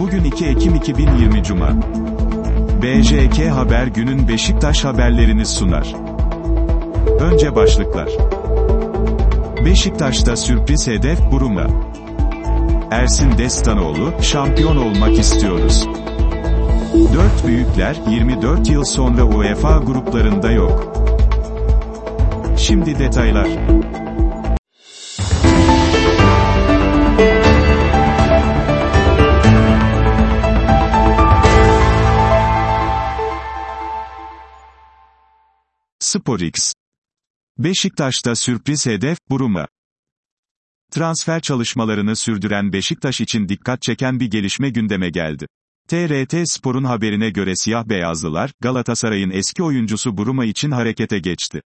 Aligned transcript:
Bugün 0.00 0.24
2 0.24 0.46
Ekim 0.46 0.74
2020 0.74 1.42
Cuma. 1.42 1.68
BJK 2.82 3.50
Haber 3.50 3.86
günün 3.86 4.28
Beşiktaş 4.28 4.84
haberlerini 4.84 5.46
sunar. 5.46 5.94
Önce 7.20 7.54
başlıklar. 7.54 8.08
Beşiktaş'ta 9.64 10.36
sürpriz 10.36 10.88
hedef 10.88 11.18
Buruma. 11.32 11.66
Ersin 12.90 13.38
Destanoğlu, 13.38 14.12
şampiyon 14.22 14.76
olmak 14.76 15.18
istiyoruz. 15.18 15.88
Dört 17.14 17.46
büyükler, 17.46 17.96
24 18.10 18.70
yıl 18.70 18.84
sonra 18.84 19.24
UEFA 19.24 19.76
gruplarında 19.76 20.50
yok. 20.50 20.92
Şimdi 22.56 22.98
detaylar. 22.98 23.48
SporX. 36.10 36.72
Beşiktaş'ta 37.58 38.34
sürpriz 38.34 38.86
hedef, 38.86 39.18
Buruma. 39.30 39.68
Transfer 40.92 41.40
çalışmalarını 41.40 42.16
sürdüren 42.16 42.72
Beşiktaş 42.72 43.20
için 43.20 43.48
dikkat 43.48 43.82
çeken 43.82 44.20
bir 44.20 44.30
gelişme 44.30 44.70
gündeme 44.70 45.10
geldi. 45.10 45.46
TRT 45.88 46.34
Spor'un 46.50 46.84
haberine 46.84 47.30
göre 47.30 47.56
siyah 47.56 47.88
beyazlılar, 47.88 48.50
Galatasaray'ın 48.60 49.30
eski 49.30 49.62
oyuncusu 49.62 50.16
Buruma 50.16 50.44
için 50.44 50.70
harekete 50.70 51.18
geçti. 51.18 51.62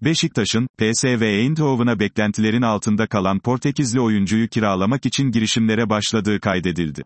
Beşiktaş'ın, 0.00 0.68
PSV 0.78 1.22
Eindhoven'a 1.22 2.00
beklentilerin 2.00 2.62
altında 2.62 3.06
kalan 3.06 3.38
Portekizli 3.38 4.00
oyuncuyu 4.00 4.48
kiralamak 4.48 5.06
için 5.06 5.30
girişimlere 5.30 5.90
başladığı 5.90 6.40
kaydedildi. 6.40 7.02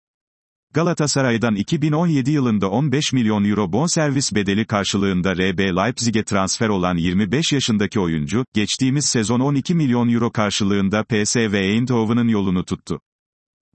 Galatasaray'dan 0.75 1.55
2017 1.55 2.31
yılında 2.31 2.71
15 2.71 3.13
milyon 3.13 3.45
euro 3.45 3.73
bonservis 3.73 4.35
bedeli 4.35 4.67
karşılığında 4.67 5.35
RB 5.37 5.59
Leipzig'e 5.59 6.25
transfer 6.25 6.69
olan 6.69 6.97
25 6.97 7.53
yaşındaki 7.53 8.01
oyuncu, 8.01 8.45
geçtiğimiz 8.55 9.05
sezon 9.05 9.41
12 9.41 9.75
milyon 9.75 10.09
euro 10.09 10.33
karşılığında 10.33 11.05
PSV 11.05 11.55
Eindhoven'ın 11.55 12.29
yolunu 12.29 12.65
tuttu. 12.65 13.01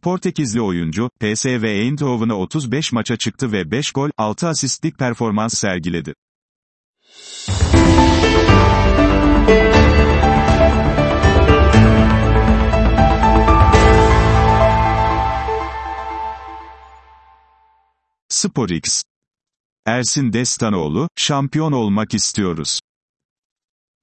Portekizli 0.01 0.61
oyuncu, 0.61 1.09
PSV 1.19 1.63
Eindhoven'a 1.63 2.35
35 2.35 2.91
maça 2.91 3.17
çıktı 3.17 3.51
ve 3.51 3.71
5 3.71 3.91
gol, 3.91 4.09
6 4.17 4.47
asistlik 4.47 4.99
performans 4.99 5.53
sergiledi. 5.53 6.13
SporX. 18.43 19.03
Ersin 19.85 20.33
Destanoğlu, 20.33 21.07
şampiyon 21.17 21.71
olmak 21.71 22.13
istiyoruz. 22.13 22.79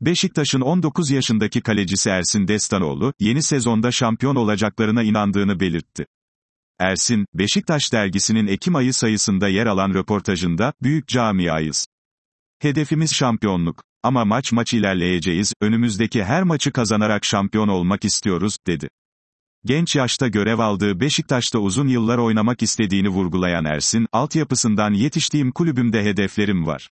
Beşiktaş'ın 0.00 0.60
19 0.60 1.10
yaşındaki 1.10 1.60
kalecisi 1.60 2.10
Ersin 2.10 2.48
Destanoğlu, 2.48 3.12
yeni 3.18 3.42
sezonda 3.42 3.92
şampiyon 3.92 4.36
olacaklarına 4.36 5.02
inandığını 5.02 5.60
belirtti. 5.60 6.06
Ersin, 6.78 7.26
Beşiktaş 7.34 7.92
dergisinin 7.92 8.46
Ekim 8.46 8.76
ayı 8.76 8.94
sayısında 8.94 9.48
yer 9.48 9.66
alan 9.66 9.94
röportajında, 9.94 10.72
büyük 10.82 11.08
camiayız. 11.08 11.86
Hedefimiz 12.58 13.14
şampiyonluk. 13.14 13.82
Ama 14.02 14.24
maç 14.24 14.52
maç 14.52 14.74
ilerleyeceğiz, 14.74 15.52
önümüzdeki 15.60 16.24
her 16.24 16.42
maçı 16.42 16.72
kazanarak 16.72 17.24
şampiyon 17.24 17.68
olmak 17.68 18.04
istiyoruz, 18.04 18.56
dedi. 18.66 18.88
Genç 19.64 19.96
yaşta 19.96 20.28
görev 20.28 20.58
aldığı 20.58 21.00
Beşiktaş'ta 21.00 21.58
uzun 21.58 21.88
yıllar 21.88 22.18
oynamak 22.18 22.62
istediğini 22.62 23.08
vurgulayan 23.08 23.64
Ersin, 23.64 24.06
altyapısından 24.12 24.92
yetiştiğim 24.92 25.52
kulübümde 25.52 26.04
hedeflerim 26.04 26.66
var. 26.66 26.90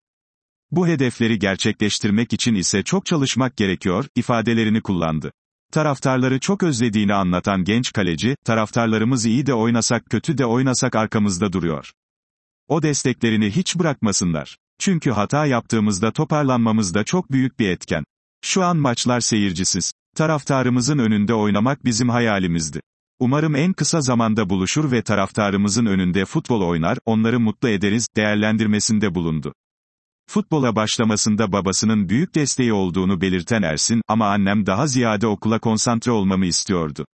Bu 0.72 0.88
hedefleri 0.88 1.40
gerçekleştirmek 1.40 2.34
için 2.34 2.56
ise 2.56 2.84
çok 2.84 3.06
çalışmak 3.06 3.58
gerekiyor, 3.58 4.06
ifadelerini 4.16 4.82
kullandı. 4.82 5.32
Taraftarları 5.72 6.40
çok 6.40 6.64
özlediğini 6.64 7.14
anlatan 7.14 7.64
genç 7.64 7.94
kaleci, 7.94 8.36
taraftarlarımız 8.46 9.26
iyi 9.26 9.46
de 9.46 9.54
oynasak 9.54 10.06
kötü 10.06 10.38
de 10.38 10.46
oynasak 10.46 10.96
arkamızda 10.96 11.54
duruyor. 11.54 11.92
O 12.68 12.84
desteklerini 12.84 13.52
hiç 13.52 13.76
bırakmasınlar. 13.76 14.58
Çünkü 14.80 15.12
hata 15.12 15.46
yaptığımızda 15.46 16.12
toparlanmamız 16.12 16.94
da 16.94 17.04
çok 17.04 17.32
büyük 17.32 17.60
bir 17.60 17.70
etken. 17.70 18.04
Şu 18.42 18.64
an 18.64 18.78
maçlar 18.78 19.20
seyircisiz. 19.20 19.94
Taraftarımızın 20.18 20.98
önünde 20.98 21.34
oynamak 21.34 21.86
bizim 21.86 22.10
hayalimizdi. 22.10 22.82
Umarım 23.20 23.56
en 23.56 23.74
kısa 23.74 24.02
zamanda 24.02 24.50
buluşur 24.50 24.92
ve 24.92 25.02
taraftarımızın 25.02 25.86
önünde 25.86 26.26
futbol 26.26 26.62
oynar, 26.62 26.98
onları 27.06 27.40
mutlu 27.40 27.70
ederiz, 27.70 28.08
değerlendirmesinde 28.16 29.16
bulundu. 29.16 29.54
Futbola 30.30 30.76
başlamasında 30.76 31.52
babasının 31.52 32.10
büyük 32.10 32.36
desteği 32.36 32.74
olduğunu 32.74 33.22
belirten 33.22 33.62
Ersin, 33.62 34.02
ama 34.08 34.28
annem 34.28 34.66
daha 34.66 34.88
ziyade 34.88 35.28
okula 35.28 35.60
konsantre 35.60 36.12
olmamı 36.12 36.46
istiyordu. 36.46 37.06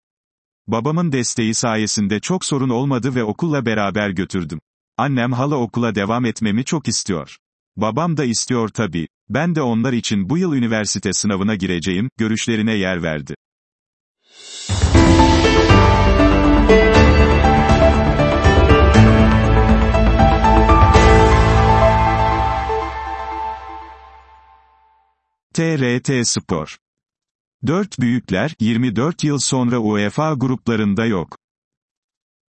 Babamın 0.68 1.12
desteği 1.12 1.53
sayesinde 1.53 2.19
çok 2.19 2.46
sorun 2.46 2.69
olmadı 2.69 3.16
ve 3.16 3.24
okulla 3.24 3.66
beraber 3.66 4.09
götürdüm. 4.09 4.59
Annem 4.97 5.31
hala 5.31 5.56
okula 5.56 5.96
devam 5.96 6.25
etmemi 6.25 6.66
çok 6.66 6.88
istiyor. 6.88 7.38
Babam 7.76 8.18
da 8.18 8.24
istiyor 8.24 8.70
tabii. 8.70 9.08
Ben 9.30 9.56
de 9.56 9.62
onlar 9.62 9.94
için 9.94 10.30
bu 10.30 10.38
yıl 10.38 10.54
üniversite 10.54 11.14
sınavına 11.14 11.56
gireceğim, 11.56 12.10
görüşlerine 12.18 12.74
yer 12.74 13.04
verdi. 13.04 13.36
TRT 25.54 26.28
Spor. 26.28 26.78
Dört 27.68 28.00
büyükler, 28.00 28.56
24 28.60 29.24
yıl 29.24 29.40
sonra 29.40 29.80
UEFA 29.80 30.34
gruplarında 30.34 31.06
yok. 31.06 31.38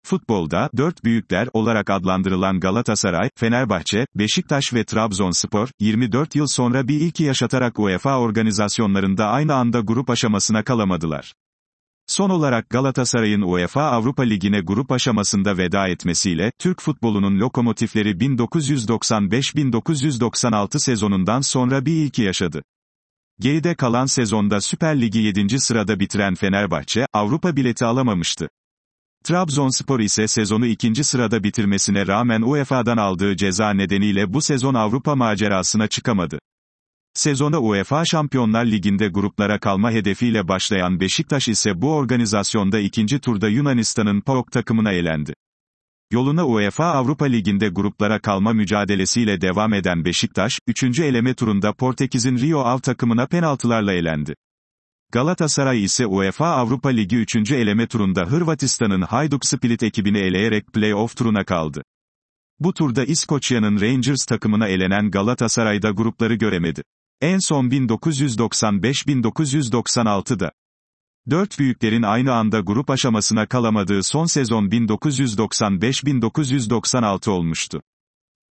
Futbolda, 0.05 0.71
dört 0.77 1.05
büyükler 1.05 1.49
olarak 1.53 1.91
adlandırılan 1.91 2.61
Galatasaray, 2.61 3.31
Fenerbahçe, 3.37 4.07
Beşiktaş 4.15 4.75
ve 4.75 4.85
Trabzonspor, 4.85 5.69
24 5.81 6.35
yıl 6.35 6.47
sonra 6.47 6.89
bir 6.89 7.01
ilki 7.01 7.25
yaşatarak 7.25 7.79
UEFA 7.79 8.19
organizasyonlarında 8.19 9.27
aynı 9.27 9.55
anda 9.55 9.81
grup 9.81 10.11
aşamasına 10.11 10.65
kalamadılar. 10.65 11.33
Son 12.07 12.31
olarak 12.31 12.71
Galatasaray'ın 12.71 13.43
UEFA 13.43 13.83
Avrupa 13.83 14.23
Ligi'ne 14.23 14.61
grup 14.61 14.93
aşamasında 14.93 15.59
veda 15.59 15.89
etmesiyle, 15.89 16.53
Türk 16.59 16.83
futbolunun 16.83 17.41
lokomotifleri 17.41 18.11
1995-1996 18.11 20.79
sezonundan 20.79 21.41
sonra 21.41 21.87
bir 21.87 21.93
ilki 21.93 22.23
yaşadı. 22.23 22.63
Geride 23.41 23.75
kalan 23.75 24.07
sezonda 24.07 24.61
Süper 24.61 25.01
Ligi 25.01 25.19
7. 25.19 25.61
sırada 25.61 26.01
bitiren 26.01 26.35
Fenerbahçe, 26.35 27.07
Avrupa 27.13 27.57
bileti 27.57 27.85
alamamıştı. 27.85 28.49
Trabzonspor 29.25 30.01
ise 30.01 30.29
sezonu 30.29 30.67
ikinci 30.67 31.05
sırada 31.05 31.45
bitirmesine 31.45 32.07
rağmen 32.07 32.43
UEFA'dan 32.43 32.97
aldığı 32.97 33.37
ceza 33.37 33.71
nedeniyle 33.71 34.33
bu 34.33 34.43
sezon 34.43 34.75
Avrupa 34.75 35.17
macerasına 35.17 35.89
çıkamadı. 35.89 36.39
Sezona 37.15 37.59
UEFA 37.61 38.05
Şampiyonlar 38.05 38.65
Ligi'nde 38.65 39.09
gruplara 39.09 39.61
kalma 39.61 39.91
hedefiyle 39.91 40.49
başlayan 40.49 41.01
Beşiktaş 41.01 41.49
ise 41.49 41.83
bu 41.83 41.95
organizasyonda 41.95 42.79
ikinci 42.79 43.19
turda 43.19 43.49
Yunanistan'ın 43.49 44.21
PAOK 44.21 44.53
takımına 44.53 44.93
elendi. 44.93 45.35
Yoluna 46.13 46.47
UEFA 46.47 46.85
Avrupa 46.85 47.25
Ligi'nde 47.25 47.69
gruplara 47.69 48.19
kalma 48.19 48.53
mücadelesiyle 48.53 49.41
devam 49.41 49.75
eden 49.75 50.05
Beşiktaş, 50.05 50.59
3. 50.67 51.01
eleme 51.01 51.35
turunda 51.35 51.73
Portekiz'in 51.73 52.39
Rio 52.39 52.61
Ave 52.61 52.81
takımına 52.81 53.27
penaltılarla 53.27 53.93
elendi. 53.93 54.35
Galatasaray 55.13 55.85
ise 55.85 56.07
UEFA 56.07 56.47
Avrupa 56.47 56.89
Ligi 56.89 57.17
3. 57.17 57.51
eleme 57.51 57.87
turunda 57.87 58.23
Hırvatistan'ın 58.23 59.03
Hajduk 59.03 59.47
Split 59.47 59.83
ekibini 59.83 60.19
eleyerek 60.19 60.67
play-off 60.67 61.17
turuna 61.17 61.45
kaldı. 61.45 61.83
Bu 62.61 62.75
turda 62.75 63.05
İskoçya'nın 63.05 63.81
Rangers 63.81 64.27
takımına 64.27 64.69
elenen 64.69 65.11
Galatasaray'da 65.11 65.91
grupları 65.91 66.35
göremedi. 66.35 66.83
En 67.21 67.39
son 67.39 67.69
1995-1996'da. 67.69 70.53
Dört 71.31 71.59
büyüklerin 71.59 72.03
aynı 72.03 72.33
anda 72.33 72.61
grup 72.61 72.91
aşamasına 72.91 73.47
kalamadığı 73.47 74.03
son 74.03 74.25
sezon 74.25 74.69
1995-1996 74.69 77.31
olmuştu. 77.31 77.83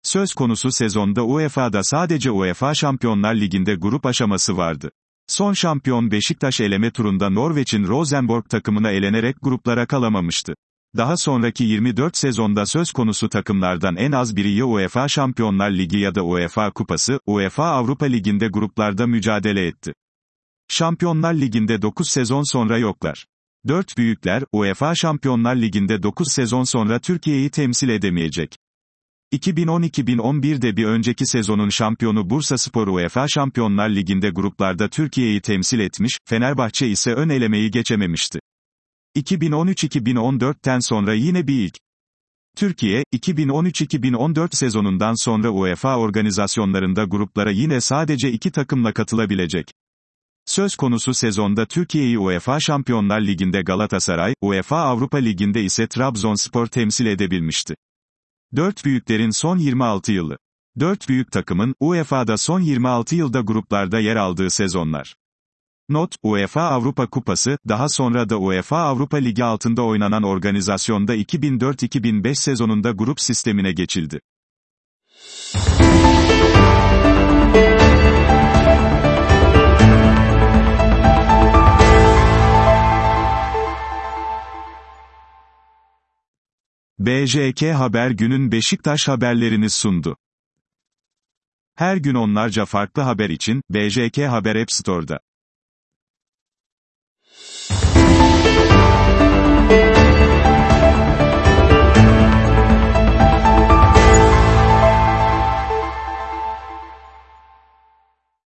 Söz 0.02 0.34
konusu 0.34 0.72
sezonda 0.72 1.24
UEFA'da 1.24 1.82
sadece 1.82 2.30
UEFA 2.30 2.74
Şampiyonlar 2.74 3.34
Ligi'nde 3.34 3.74
grup 3.74 4.06
aşaması 4.06 4.56
vardı. 4.56 4.90
Son 5.30 5.52
şampiyon 5.52 6.10
Beşiktaş 6.10 6.60
eleme 6.60 6.90
turunda 6.90 7.30
Norveç'in 7.30 7.84
Rosenborg 7.84 8.48
takımına 8.48 8.90
elenerek 8.90 9.36
gruplara 9.42 9.86
kalamamıştı. 9.86 10.54
Daha 10.96 11.16
sonraki 11.16 11.64
24 11.64 12.16
sezonda 12.16 12.66
söz 12.66 12.92
konusu 12.92 13.28
takımlardan 13.28 13.96
en 13.96 14.12
az 14.12 14.36
biri 14.36 14.50
ya 14.50 14.66
UEFA 14.66 15.08
Şampiyonlar 15.08 15.70
Ligi 15.70 15.98
ya 15.98 16.14
da 16.14 16.22
UEFA 16.22 16.70
Kupası, 16.70 17.20
UEFA 17.26 17.64
Avrupa 17.64 18.06
Ligi'nde 18.06 18.48
gruplarda 18.48 19.06
mücadele 19.06 19.66
etti. 19.66 19.92
Şampiyonlar 20.68 21.34
Ligi'nde 21.34 21.82
9 21.82 22.08
sezon 22.08 22.42
sonra 22.42 22.78
yoklar. 22.78 23.26
Dört 23.68 23.98
büyükler, 23.98 24.44
UEFA 24.52 24.94
Şampiyonlar 24.94 25.56
Ligi'nde 25.56 26.02
9 26.02 26.32
sezon 26.32 26.64
sonra 26.64 26.98
Türkiye'yi 26.98 27.50
temsil 27.50 27.88
edemeyecek. 27.88 28.56
2010-2011'de 29.32 30.76
bir 30.76 30.84
önceki 30.84 31.26
sezonun 31.26 31.68
şampiyonu 31.68 32.30
Bursaspor 32.30 32.86
UEFA 32.86 33.28
Şampiyonlar 33.28 33.88
Ligi'nde 33.88 34.30
gruplarda 34.30 34.88
Türkiye'yi 34.88 35.40
temsil 35.40 35.80
etmiş, 35.80 36.18
Fenerbahçe 36.28 36.88
ise 36.88 37.12
ön 37.12 37.28
elemeyi 37.28 37.70
geçememişti. 37.70 38.38
2013-2014'ten 39.16 40.78
sonra 40.78 41.14
yine 41.14 41.46
bir 41.46 41.54
ilk. 41.54 41.74
Türkiye, 42.56 43.04
2013-2014 43.14 44.56
sezonundan 44.56 45.24
sonra 45.24 45.50
UEFA 45.50 45.98
organizasyonlarında 45.98 47.04
gruplara 47.04 47.50
yine 47.50 47.80
sadece 47.80 48.32
iki 48.32 48.50
takımla 48.50 48.92
katılabilecek. 48.92 49.66
Söz 50.46 50.76
konusu 50.76 51.14
sezonda 51.14 51.66
Türkiye'yi 51.66 52.18
UEFA 52.18 52.60
Şampiyonlar 52.60 53.20
Ligi'nde 53.20 53.62
Galatasaray, 53.62 54.34
UEFA 54.40 54.78
Avrupa 54.78 55.18
Ligi'nde 55.18 55.62
ise 55.62 55.86
Trabzonspor 55.86 56.66
temsil 56.66 57.06
edebilmişti. 57.06 57.74
Dört 58.56 58.84
büyüklerin 58.84 59.30
son 59.30 59.58
26 59.58 60.12
yılı. 60.12 60.38
Dört 60.80 61.08
büyük 61.08 61.32
takımın, 61.32 61.74
UEFA'da 61.80 62.36
son 62.36 62.60
26 62.60 63.16
yılda 63.16 63.40
gruplarda 63.40 64.00
yer 64.00 64.16
aldığı 64.16 64.50
sezonlar. 64.50 65.14
Not, 65.88 66.14
UEFA 66.22 66.62
Avrupa 66.62 67.06
Kupası, 67.06 67.58
daha 67.68 67.88
sonra 67.88 68.28
da 68.28 68.38
UEFA 68.38 68.78
Avrupa 68.78 69.16
Ligi 69.16 69.44
altında 69.44 69.82
oynanan 69.82 70.22
organizasyonda 70.22 71.16
2004-2005 71.16 72.34
sezonunda 72.34 72.90
grup 72.90 73.20
sistemine 73.20 73.72
geçildi. 73.72 74.20
BJK 87.00 87.62
Haber 87.62 88.10
günün 88.10 88.52
Beşiktaş 88.52 89.08
haberlerini 89.08 89.70
sundu. 89.70 90.16
Her 91.74 91.96
gün 91.96 92.14
onlarca 92.14 92.64
farklı 92.64 93.02
haber 93.02 93.30
için, 93.30 93.62
BJK 93.70 94.18
Haber 94.18 94.56
App 94.56 94.72
Store'da. 94.72 95.20